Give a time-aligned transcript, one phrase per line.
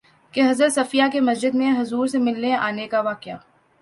[0.33, 3.37] کہ حضرت صفیہ کے مسجد میں حضور سے ملنے آنے کا واقعہ